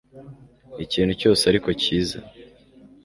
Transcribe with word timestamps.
Ni 0.75 0.81
ikintu 0.87 1.13
cyose 1.21 1.43
ariko 1.51 1.69
cyiza 1.81 2.17